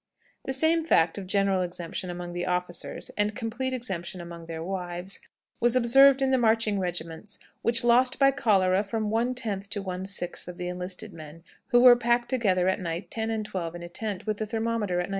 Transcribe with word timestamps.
The 0.45 0.53
same 0.53 0.83
fact 0.83 1.19
of 1.19 1.27
general 1.27 1.61
exemption 1.61 2.09
among 2.09 2.33
the 2.33 2.47
officers, 2.47 3.11
and 3.19 3.35
complete 3.35 3.71
exemption 3.71 4.19
among 4.19 4.47
their 4.47 4.63
wives, 4.63 5.19
was 5.59 5.75
observed 5.75 6.23
in 6.23 6.31
the 6.31 6.39
marching 6.39 6.79
regiments, 6.79 7.37
which 7.61 7.83
lost 7.83 8.17
by 8.17 8.31
cholera 8.31 8.81
from 8.83 9.11
one 9.11 9.35
tenth 9.35 9.69
to 9.69 9.79
one 9.83 10.05
sixth 10.07 10.47
of 10.47 10.57
the 10.57 10.69
enlisted 10.69 11.13
men, 11.13 11.43
who 11.67 11.81
were 11.81 11.95
packed 11.95 12.29
together 12.29 12.67
at 12.67 12.79
night 12.79 13.11
ten 13.11 13.29
and 13.29 13.45
twelve 13.45 13.75
in 13.75 13.83
a 13.83 13.89
tent, 13.89 14.25
with 14.25 14.37
the 14.37 14.47
thermometer 14.47 14.99
at 14.99 15.09
96°. 15.09 15.09